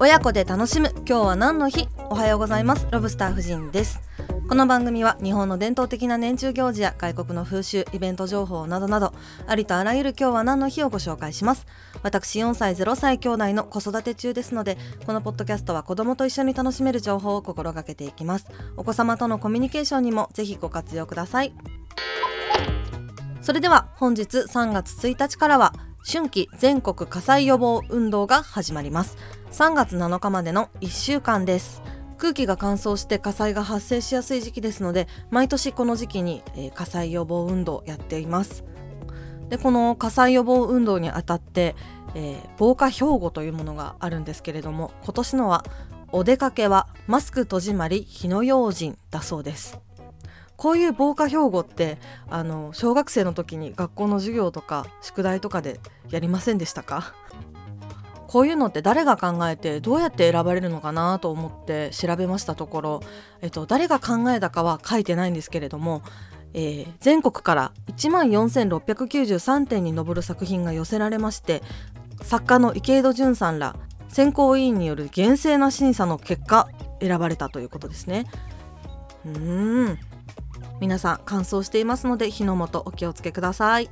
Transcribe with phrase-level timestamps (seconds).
[0.00, 0.92] 親子で楽しむ。
[0.98, 1.88] 今日は何の日？
[2.08, 2.86] おはようございます。
[2.92, 4.00] ロブスター夫人です。
[4.48, 9.12] この番組は日本の伝統的な年中行事や外国の風習イベント情報などなど
[9.48, 11.66] ありとあらゆる今日は何の日をご紹介します。
[12.04, 18.46] 私4歳0歳兄弟の子育て中ですのでこのポッドキャストは子供と一緒に楽しめる情報を心がけていきます。
[18.76, 21.52] お子様とのコミュニケーションにもぜひご活用ください。
[23.40, 29.16] それでは本日3月1日からは春季全国火災予防運動が始まります。
[29.52, 31.82] 3月7日までの1週間です。
[32.16, 38.64] 空気が乾燥して火災が発生しやすい時期ですので毎年この時期に、え、火災予防運動をやっています。
[39.48, 41.74] でこの火災予防運動にあたって、
[42.14, 45.64] えー、防火標語というものがあるんですけれども今年のは
[46.12, 49.78] お出かけはマスク戸締まり火の用心だそうです。
[50.58, 51.98] こういう防火標語って
[52.28, 57.14] あの小学生の時に学校の授業とか宿題とかでやりませんでしたか？
[58.26, 63.00] こういうのって誰が考えてどうやって選ばれるのかなと思って調べましたところ、
[63.40, 66.02] えっと、誰が考えたかは書いてないんですけれども、
[66.52, 71.62] えー、全国から1万4693点に上る作品が寄せられまして
[72.20, 73.76] 作家の池井戸潤さんら
[74.08, 76.68] 選考委員による厳正な審査の結果
[77.00, 78.26] 選ばれたということですね。
[79.24, 79.98] うん
[80.80, 83.90] 皆さん乾燥していますので火の元お気をつけください。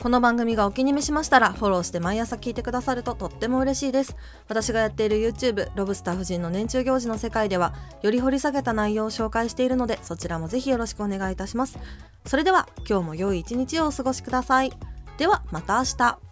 [0.00, 4.16] この番組がお気に召しましたらフォローして毎朝聞いてくださるととっても嬉しいです。
[4.48, 11.78] 私がやっている YouTube ロブスター夫人の年中行事の世界ではより掘り下げた内容を紹介しているのでそちらもぜひよろしくお願いいたします。
[12.24, 14.72] それでは今日も良い一日をお過ごしください。
[15.18, 16.29] ではまた明日。